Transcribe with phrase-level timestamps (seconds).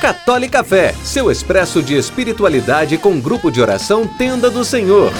[0.00, 5.12] Católica Fé, seu expresso de espiritualidade com grupo de oração Tenda do Senhor.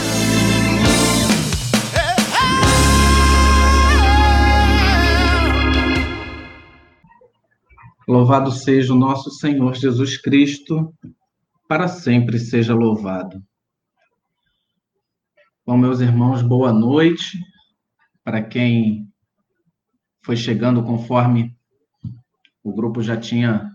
[8.08, 10.94] Louvado seja o nosso Senhor Jesus Cristo,
[11.68, 13.40] para sempre seja louvado.
[15.66, 17.38] Bom, meus irmãos, boa noite.
[18.24, 19.09] Para quem
[20.22, 21.56] foi chegando conforme
[22.62, 23.70] o grupo já tinha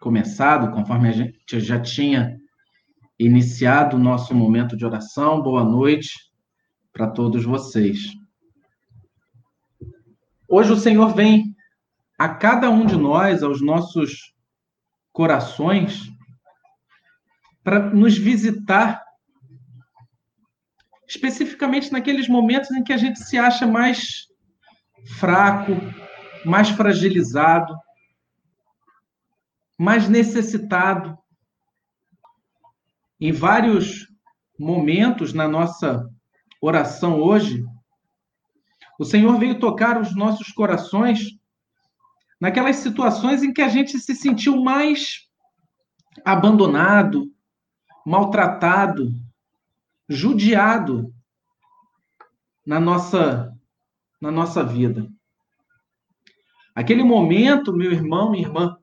[0.00, 2.38] começado, conforme a gente já tinha
[3.18, 5.42] iniciado o nosso momento de oração.
[5.42, 6.10] Boa noite
[6.92, 8.12] para todos vocês.
[10.48, 11.54] Hoje o Senhor vem
[12.18, 14.34] a cada um de nós, aos nossos
[15.12, 16.10] corações,
[17.62, 19.02] para nos visitar,
[21.06, 24.28] especificamente naqueles momentos em que a gente se acha mais
[25.16, 25.72] fraco,
[26.44, 27.76] mais fragilizado,
[29.78, 31.16] mais necessitado.
[33.20, 34.06] Em vários
[34.58, 36.08] momentos na nossa
[36.60, 37.64] oração hoje,
[38.98, 41.38] o Senhor veio tocar os nossos corações
[42.40, 45.28] naquelas situações em que a gente se sentiu mais
[46.24, 47.32] abandonado,
[48.04, 49.12] maltratado,
[50.08, 51.12] judiado
[52.66, 53.57] na nossa
[54.20, 55.08] na nossa vida.
[56.74, 58.78] Aquele momento, meu irmão, minha irmã,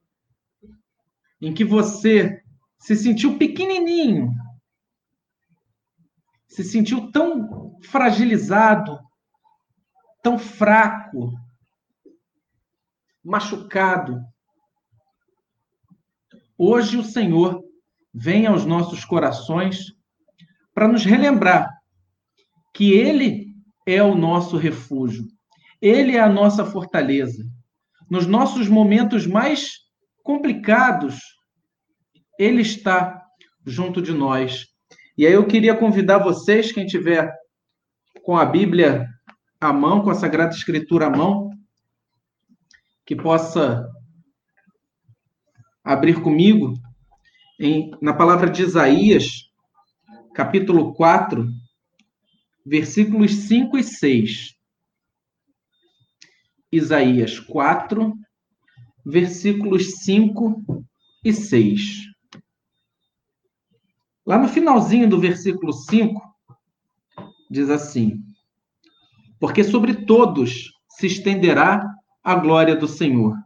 [1.42, 2.42] em que você
[2.80, 4.32] se sentiu pequenininho,
[6.48, 9.00] se sentiu tão fragilizado,
[10.22, 11.32] tão fraco,
[13.24, 14.22] machucado.
[16.58, 17.64] Hoje o Senhor
[18.14, 19.94] vem aos nossos corações
[20.74, 21.70] para nos relembrar
[22.74, 23.45] que Ele
[23.86, 25.28] é o nosso refúgio,
[25.82, 27.46] Ele é a nossa fortaleza.
[28.10, 29.80] Nos nossos momentos mais
[30.24, 31.20] complicados,
[32.40, 33.22] Ele está
[33.66, 34.68] junto de nós.
[35.18, 37.34] E aí eu queria convidar vocês, quem tiver
[38.24, 39.08] com a Bíblia
[39.62, 41.50] à mão, com a Sagrada Escritura à mão,
[43.06, 43.88] que possa
[45.84, 46.74] abrir comigo
[47.60, 49.52] em, na palavra de Isaías,
[50.34, 51.48] capítulo 4,
[52.66, 54.56] versículos 5 e 6.
[56.72, 58.14] Isaías 4,
[59.06, 60.64] versículos 5
[61.24, 62.06] e 6.
[64.26, 66.20] Lá no finalzinho do versículo 5,
[67.50, 68.24] diz assim:
[69.40, 71.88] Porque sobre todos se estenderá
[72.24, 73.38] a glória do Senhor,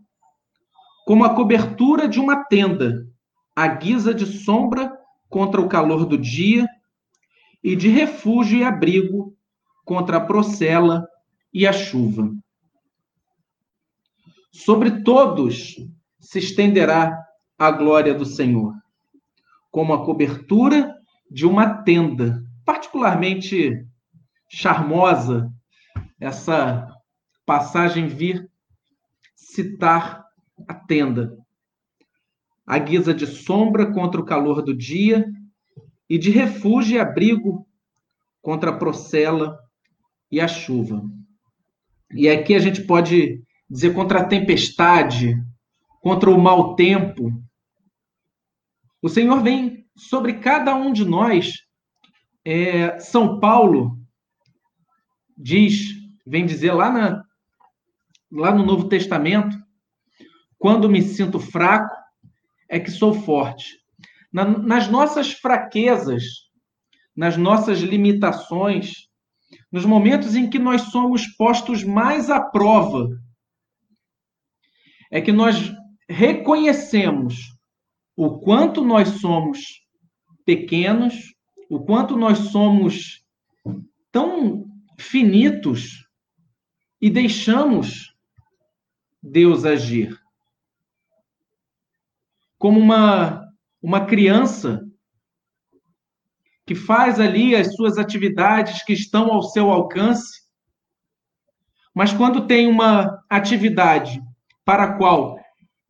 [1.05, 3.05] como a cobertura de uma tenda,
[3.53, 4.97] a guisa de sombra
[5.27, 6.65] contra o calor do dia
[7.63, 9.35] e de refúgio e abrigo
[9.83, 11.07] contra a procela
[11.53, 12.31] e a chuva.
[14.51, 15.75] Sobre todos
[16.19, 17.17] se estenderá
[17.57, 18.73] a glória do Senhor,
[19.71, 20.95] como a cobertura
[21.29, 23.85] de uma tenda, particularmente
[24.49, 25.51] charmosa
[26.19, 26.87] essa
[27.45, 28.49] passagem vir
[29.35, 30.23] citar
[30.67, 31.37] a tenda.
[32.65, 35.25] A guisa de sombra contra o calor do dia
[36.09, 37.67] e de refúgio e abrigo
[38.41, 39.59] contra a procela
[40.31, 41.03] e a chuva.
[42.11, 45.35] E aqui a gente pode dizer contra a tempestade,
[46.01, 47.31] contra o mau tempo.
[49.01, 51.53] O Senhor vem sobre cada um de nós.
[52.43, 53.99] É, São Paulo
[55.37, 55.89] diz,
[56.25, 57.23] vem dizer lá, na,
[58.31, 59.55] lá no Novo Testamento,
[60.57, 61.95] quando me sinto fraco,
[62.67, 63.79] é que sou forte.
[64.31, 66.23] Na, nas nossas fraquezas,
[67.15, 69.09] nas nossas limitações,
[69.71, 73.09] nos momentos em que nós somos postos mais à prova,
[75.11, 75.73] é que nós
[76.07, 77.35] reconhecemos
[78.15, 79.59] o quanto nós somos
[80.45, 81.15] pequenos,
[81.69, 83.23] o quanto nós somos
[84.11, 84.65] tão
[84.99, 86.05] finitos
[87.01, 88.13] e deixamos
[89.21, 90.19] Deus agir.
[92.57, 93.48] Como uma,
[93.81, 94.85] uma criança
[96.65, 100.39] que faz ali as suas atividades que estão ao seu alcance,
[101.93, 104.21] mas quando tem uma atividade
[104.63, 105.39] para a qual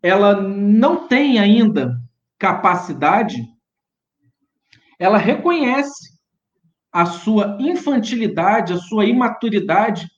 [0.02, 2.00] ela não tem ainda
[2.38, 3.38] capacidade,
[4.98, 6.18] ela reconhece
[6.92, 10.10] a sua infantilidade, a sua imaturidade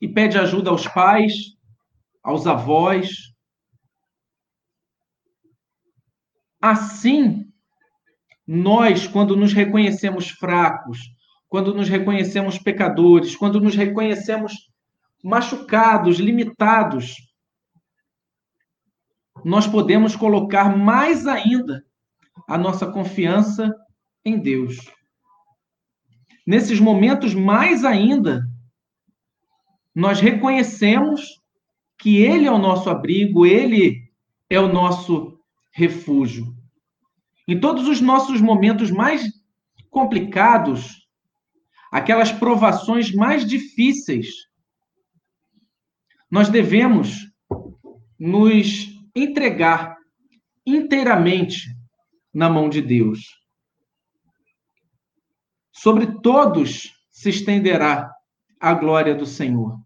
[0.00, 1.34] e pede ajuda aos pais,
[2.22, 3.29] aos avós.
[6.60, 7.50] Assim,
[8.46, 10.98] nós, quando nos reconhecemos fracos,
[11.48, 14.70] quando nos reconhecemos pecadores, quando nos reconhecemos
[15.22, 17.16] machucados, limitados,
[19.44, 21.84] nós podemos colocar mais ainda
[22.46, 23.74] a nossa confiança
[24.24, 24.76] em Deus.
[26.46, 28.46] Nesses momentos, mais ainda,
[29.94, 31.40] nós reconhecemos
[31.98, 34.10] que Ele é o nosso abrigo, Ele
[34.48, 35.39] é o nosso
[35.72, 36.54] refúgio.
[37.46, 39.22] Em todos os nossos momentos mais
[39.90, 41.06] complicados,
[41.90, 44.28] aquelas provações mais difíceis,
[46.30, 47.16] nós devemos
[48.18, 49.96] nos entregar
[50.64, 51.66] inteiramente
[52.32, 53.20] na mão de Deus.
[55.72, 58.12] Sobre todos se estenderá
[58.60, 59.76] a glória do Senhor.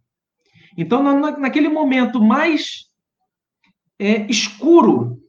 [0.77, 1.03] Então,
[1.39, 2.91] naquele momento mais
[3.99, 5.24] é, escuro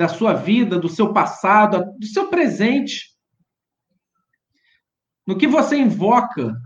[0.00, 3.14] da sua vida, do seu passado, do seu presente,
[5.26, 6.56] no que você invoca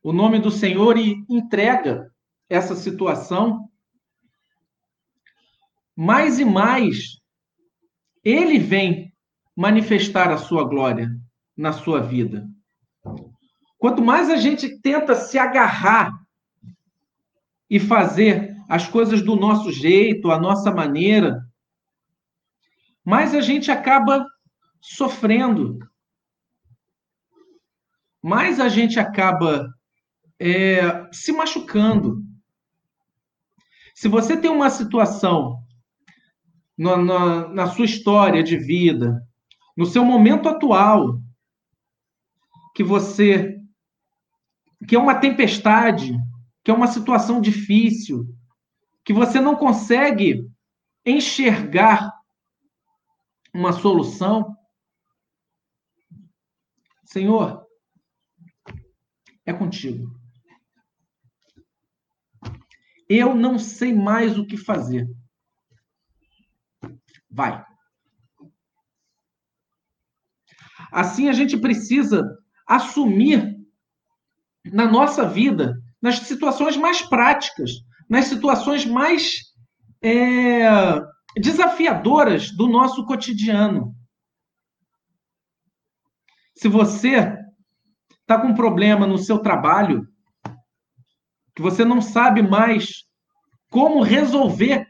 [0.00, 2.08] o nome do Senhor e entrega
[2.48, 3.68] essa situação,
[5.96, 7.20] mais e mais
[8.22, 9.12] ele vem
[9.56, 11.10] manifestar a sua glória
[11.56, 12.46] na sua vida.
[13.76, 16.12] Quanto mais a gente tenta se agarrar
[17.68, 21.44] e fazer as coisas do nosso jeito, a nossa maneira,
[23.04, 24.26] mais a gente acaba
[24.80, 25.78] sofrendo,
[28.22, 29.68] mais a gente acaba
[30.38, 32.22] é, se machucando.
[33.94, 35.58] Se você tem uma situação
[36.78, 39.20] na, na, na sua história de vida,
[39.76, 41.20] no seu momento atual,
[42.74, 43.58] que você
[44.86, 46.12] que é uma tempestade,
[46.64, 48.26] que é uma situação difícil,
[49.04, 50.44] que você não consegue
[51.06, 52.11] enxergar
[53.52, 54.56] uma solução.
[57.04, 57.66] Senhor,
[59.44, 60.10] é contigo.
[63.08, 65.06] Eu não sei mais o que fazer.
[67.30, 67.64] Vai.
[70.90, 73.58] Assim a gente precisa assumir
[74.64, 77.70] na nossa vida, nas situações mais práticas,
[78.08, 79.52] nas situações mais
[80.02, 80.66] é,
[81.36, 83.94] desafiadoras do nosso cotidiano.
[86.54, 87.36] Se você
[88.20, 90.06] está com um problema no seu trabalho,
[91.54, 93.04] que você não sabe mais
[93.70, 94.86] como resolver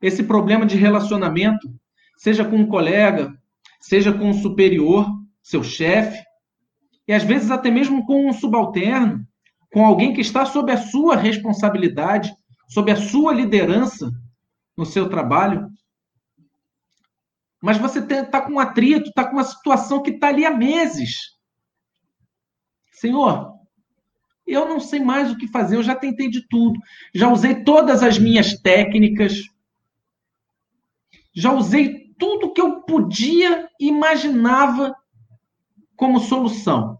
[0.00, 1.68] esse problema de relacionamento,
[2.16, 3.32] seja com um colega,
[3.80, 5.06] seja com um superior,
[5.42, 6.22] seu chefe,
[7.06, 9.26] e às vezes até mesmo com um subalterno,
[9.72, 12.32] com alguém que está sob a sua responsabilidade,
[12.68, 14.10] sob a sua liderança
[14.76, 15.68] no seu trabalho.
[17.60, 21.36] Mas você está com atrito, está com uma situação que está ali há meses.
[22.92, 23.52] Senhor,
[24.46, 26.78] eu não sei mais o que fazer, eu já tentei de tudo.
[27.14, 29.42] Já usei todas as minhas técnicas,
[31.34, 34.94] já usei tudo que eu podia imaginava
[35.96, 36.98] como solução.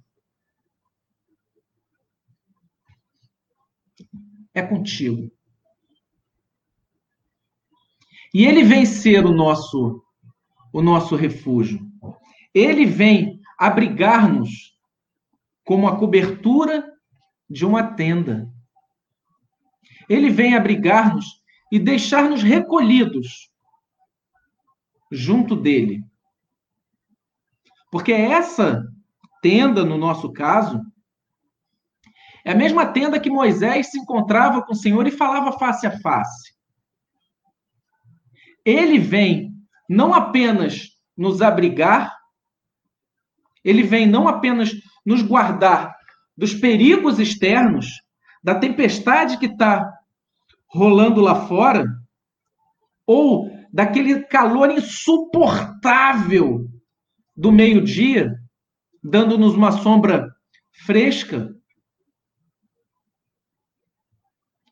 [4.54, 5.30] É contigo.
[8.32, 10.02] E ele vem ser o nosso
[10.72, 11.86] o nosso refúgio.
[12.54, 14.74] Ele vem abrigar-nos
[15.64, 16.90] como a cobertura
[17.48, 18.50] de uma tenda.
[20.08, 23.52] Ele vem abrigar-nos e deixar-nos recolhidos
[25.10, 26.02] junto dele.
[27.90, 28.82] Porque essa
[29.42, 30.80] tenda, no nosso caso,
[32.44, 36.00] é a mesma tenda que Moisés se encontrava com o Senhor e falava face a
[36.00, 36.54] face.
[38.64, 39.52] Ele vem
[39.88, 42.16] não apenas nos abrigar,
[43.64, 44.72] ele vem não apenas
[45.04, 45.94] nos guardar
[46.36, 47.86] dos perigos externos,
[48.42, 49.92] da tempestade que está
[50.66, 51.86] rolando lá fora,
[53.06, 56.68] ou daquele calor insuportável
[57.36, 58.34] do meio-dia,
[59.02, 60.34] dando-nos uma sombra
[60.84, 61.54] fresca.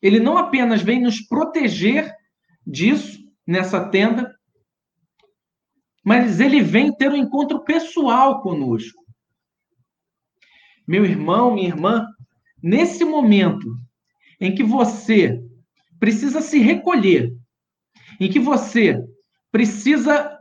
[0.01, 2.13] Ele não apenas vem nos proteger
[2.65, 3.20] disso
[3.51, 4.33] nessa tenda,
[6.03, 9.05] mas ele vem ter um encontro pessoal conosco.
[10.87, 12.07] Meu irmão, minha irmã,
[12.63, 13.67] nesse momento
[14.39, 15.39] em que você
[15.99, 17.31] precisa se recolher
[18.19, 18.97] em que você
[19.51, 20.37] precisa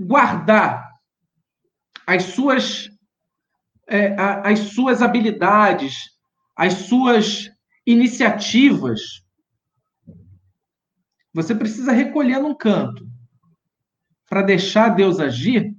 [0.00, 0.90] guardar
[2.06, 2.88] as suas,
[3.86, 6.10] é, as suas habilidades,
[6.56, 7.50] as suas
[7.86, 9.22] iniciativas,
[11.32, 13.06] você precisa recolher num canto
[14.28, 15.74] para deixar Deus agir.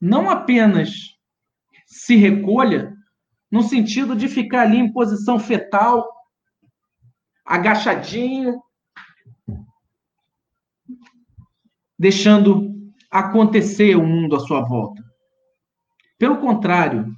[0.00, 1.16] Não apenas
[1.86, 2.94] se recolha,
[3.50, 6.06] no sentido de ficar ali em posição fetal,
[7.44, 8.60] agachadinho,
[11.98, 12.74] deixando
[13.10, 15.02] acontecer o mundo à sua volta.
[16.18, 17.14] Pelo contrário,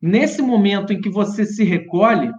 [0.00, 2.32] nesse momento em que você se recolhe,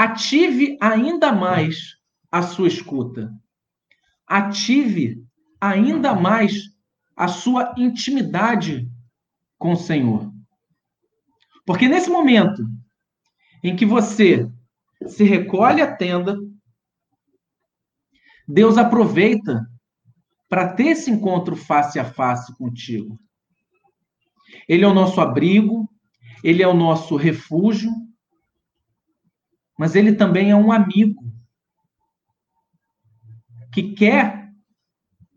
[0.00, 1.96] ative ainda mais
[2.32, 3.30] a sua escuta.
[4.26, 5.22] Ative
[5.60, 6.70] ainda mais
[7.14, 8.90] a sua intimidade
[9.58, 10.32] com o Senhor.
[11.66, 12.64] Porque nesse momento
[13.62, 14.50] em que você
[15.06, 16.34] se recolhe à tenda,
[18.48, 19.66] Deus aproveita
[20.48, 23.20] para ter esse encontro face a face contigo.
[24.66, 25.86] Ele é o nosso abrigo,
[26.42, 27.90] ele é o nosso refúgio,
[29.80, 31.24] mas ele também é um amigo
[33.72, 34.52] que quer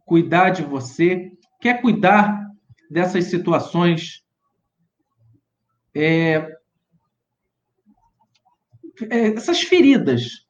[0.05, 1.31] cuidar de você,
[1.61, 2.51] quer cuidar
[2.91, 4.21] dessas situações
[5.95, 6.35] é,
[9.09, 10.45] é, essas feridas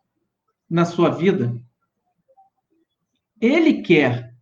[0.67, 1.55] na sua vida,
[3.39, 4.33] ele quer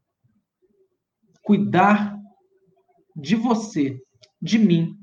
[1.43, 2.17] cuidar
[3.13, 4.01] de você,
[4.41, 4.97] de mim.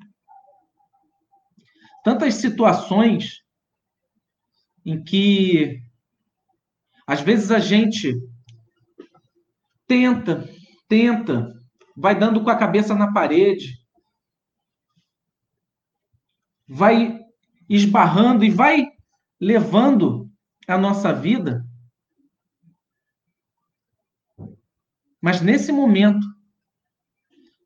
[2.03, 3.47] Tantas situações
[4.89, 5.83] em que
[7.07, 8.15] às vezes a gente
[9.87, 10.49] tenta,
[10.89, 11.53] tenta,
[11.95, 13.79] vai dando com a cabeça na parede,
[16.67, 17.21] vai
[17.69, 18.89] esbarrando e vai
[19.39, 20.31] levando
[20.67, 21.63] a nossa vida.
[25.21, 26.27] Mas nesse momento,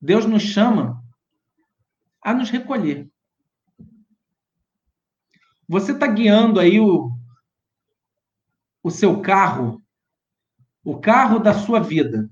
[0.00, 1.00] Deus nos chama
[2.20, 3.08] a nos recolher.
[5.68, 7.11] Você está guiando aí o,
[8.82, 9.82] o seu carro,
[10.84, 12.28] o carro da sua vida.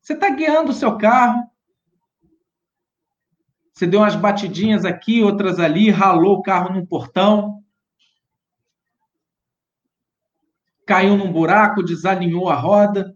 [0.00, 1.50] Você está guiando o seu carro.
[3.74, 7.62] Você deu umas batidinhas aqui, outras ali, ralou o carro num portão.
[10.86, 13.14] Caiu num buraco, desalinhou a roda.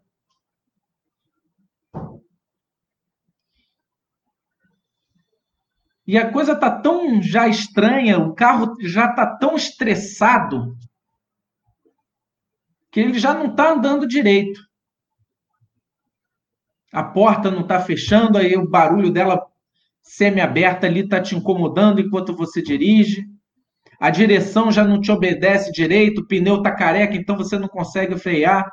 [6.07, 10.77] E a coisa tá tão já estranha, o carro já tá tão estressado
[12.93, 14.61] que ele já não está andando direito.
[16.93, 19.43] A porta não está fechando, aí o barulho dela
[20.03, 23.25] semi-aberta ali está te incomodando enquanto você dirige.
[23.99, 28.19] A direção já não te obedece direito, o pneu está careca, então você não consegue
[28.19, 28.71] frear.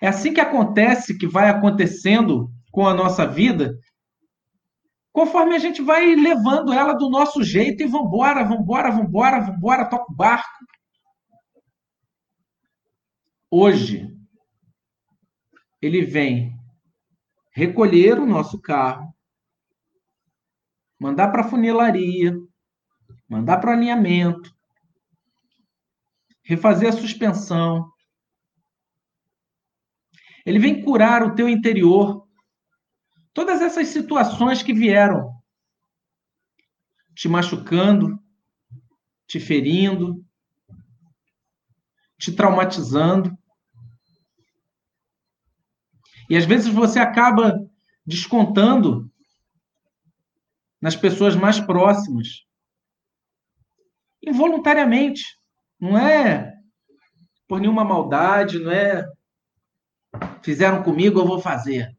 [0.00, 3.78] É assim que acontece, que vai acontecendo com a nossa vida,
[5.12, 10.10] conforme a gente vai levando ela do nosso jeito e vambora, vambora, vambora, vambora, toca
[10.10, 10.69] o barco.
[13.50, 14.08] Hoje,
[15.82, 16.56] ele vem
[17.52, 19.12] recolher o nosso carro,
[20.98, 22.36] mandar para funilaria,
[23.28, 24.54] mandar para alinhamento,
[26.42, 27.90] refazer a suspensão.
[30.46, 32.30] Ele vem curar o teu interior
[33.32, 35.32] Todas essas situações que vieram
[37.14, 38.18] te machucando,
[39.26, 40.24] te ferindo,
[42.20, 43.36] te traumatizando.
[46.28, 47.58] E às vezes você acaba
[48.06, 49.10] descontando
[50.80, 52.46] nas pessoas mais próximas.
[54.22, 55.24] Involuntariamente.
[55.80, 56.54] Não é
[57.48, 59.10] por nenhuma maldade, não é
[60.42, 61.96] fizeram comigo, eu vou fazer.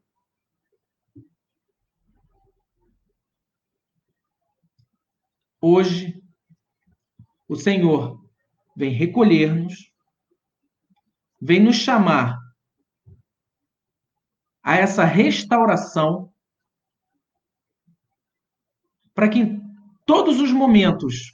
[5.60, 6.22] Hoje,
[7.48, 8.20] o Senhor
[8.76, 9.91] vem recolher-nos,
[11.42, 12.40] vem nos chamar
[14.64, 16.32] a essa restauração,
[19.16, 19.62] para que em
[20.06, 21.32] todos os momentos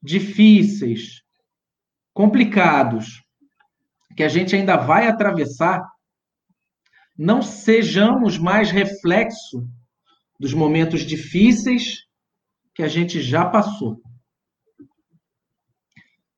[0.00, 1.22] difíceis,
[2.14, 3.22] complicados,
[4.16, 5.84] que a gente ainda vai atravessar,
[7.18, 9.68] não sejamos mais reflexo
[10.38, 12.06] dos momentos difíceis
[12.74, 14.00] que a gente já passou.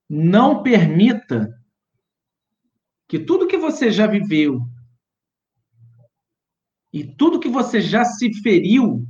[0.08, 1.61] Não permita
[3.12, 4.66] que tudo que você já viveu
[6.90, 9.06] e tudo que você já se feriu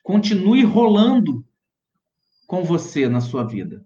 [0.00, 1.44] continue rolando
[2.46, 3.84] com você na sua vida.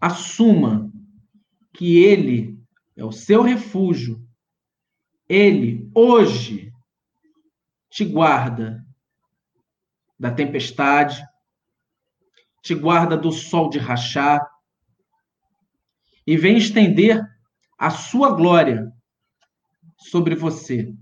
[0.00, 0.92] Assuma
[1.74, 2.56] que Ele
[2.94, 4.24] é o seu refúgio.
[5.28, 6.72] Ele, hoje,
[7.90, 8.86] te guarda
[10.16, 11.20] da tempestade,
[12.62, 14.40] te guarda do sol de rachar
[16.26, 17.22] e vem estender
[17.78, 18.92] a sua glória
[19.96, 20.92] sobre você.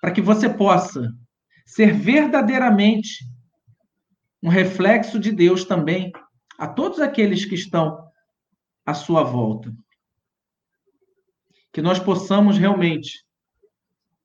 [0.00, 1.12] Para que você possa
[1.66, 3.24] ser verdadeiramente
[4.42, 6.10] um reflexo de Deus também
[6.58, 8.10] a todos aqueles que estão
[8.84, 9.72] à sua volta.
[11.72, 13.24] Que nós possamos realmente,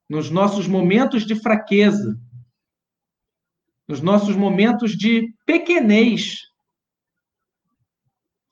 [0.10, 2.20] nos nossos momentos de fraqueza,
[3.88, 6.39] nos nossos momentos de pequenez,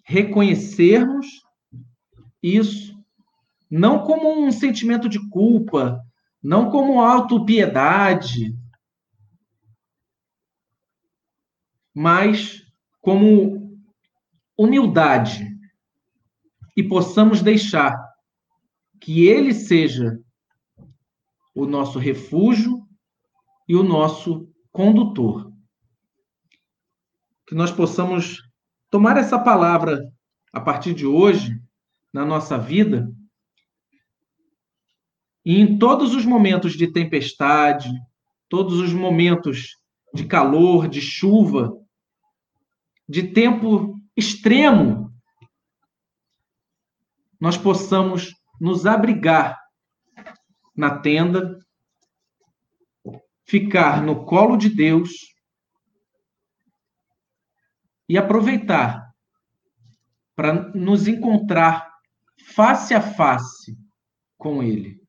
[0.04, 1.28] reconhecermos
[2.42, 2.94] isso
[3.70, 6.00] não como um sentimento de culpa,
[6.42, 8.56] não como autopiedade,
[11.94, 12.62] mas
[13.02, 13.80] como
[14.58, 15.50] humildade.
[16.76, 17.98] E possamos deixar
[19.00, 20.20] que ele seja
[21.56, 22.88] o nosso refúgio
[23.68, 25.54] e o nosso condutor.
[27.48, 28.42] Que nós possamos
[28.90, 30.12] tomar essa palavra
[30.52, 31.58] a partir de hoje
[32.12, 33.10] na nossa vida
[35.46, 37.90] e em todos os momentos de tempestade,
[38.48, 39.78] todos os momentos
[40.14, 41.78] de calor, de chuva,
[43.08, 45.12] de tempo extremo,
[47.40, 49.60] nós possamos nos abrigar
[50.76, 51.60] na tenda,
[53.46, 55.12] ficar no colo de Deus
[58.08, 59.12] e aproveitar
[60.36, 61.92] para nos encontrar
[62.56, 63.78] face a face
[64.38, 65.02] com Ele.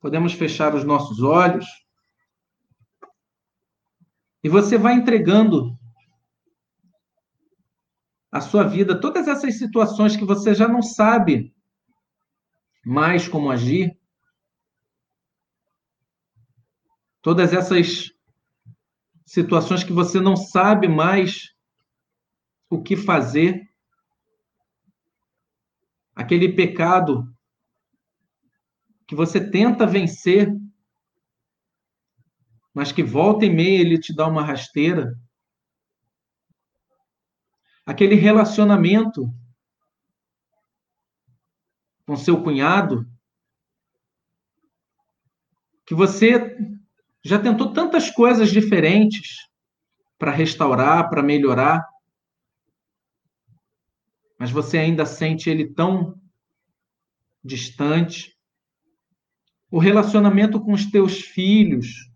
[0.00, 1.66] Podemos fechar os nossos olhos
[4.42, 5.78] e você vai entregando
[8.32, 11.52] a sua vida, todas essas situações que você já não sabe
[12.84, 13.99] mais como agir,
[17.22, 18.10] todas essas
[19.24, 21.54] situações que você não sabe mais
[22.68, 23.68] o que fazer,
[26.14, 27.32] aquele pecado
[29.06, 30.48] que você tenta vencer,
[32.72, 35.18] mas que volta e meia ele te dá uma rasteira
[37.90, 39.28] aquele relacionamento
[42.06, 43.04] com seu cunhado,
[45.84, 46.56] que você
[47.22, 49.36] já tentou tantas coisas diferentes
[50.18, 51.86] para restaurar, para melhorar,
[54.38, 56.18] mas você ainda sente ele tão
[57.44, 58.36] distante.
[59.70, 62.10] O relacionamento com os teus filhos,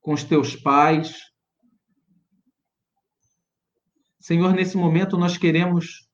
[0.00, 1.16] com os teus pais,
[4.24, 6.08] Senhor, nesse momento nós queremos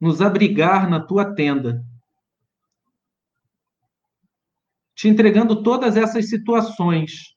[0.00, 1.84] nos abrigar na tua tenda,
[5.04, 7.36] te entregando todas essas situações,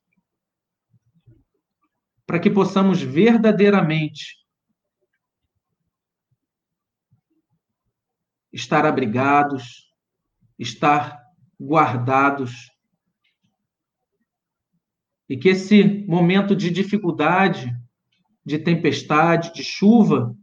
[2.25, 4.37] para que possamos verdadeiramente
[8.53, 9.93] estar abrigados,
[10.57, 11.21] estar
[11.59, 12.71] guardados,
[15.27, 17.69] e que esse momento de dificuldade
[18.45, 20.33] de tempestade, de chuva,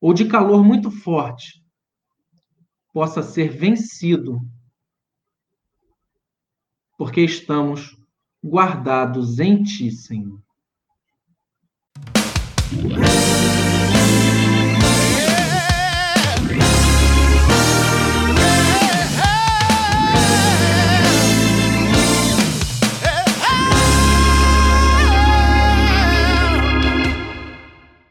[0.00, 1.60] ou de calor muito forte,
[2.92, 4.40] possa ser vencido,
[7.02, 7.98] porque estamos
[8.40, 10.40] guardados em Ti, Senhor.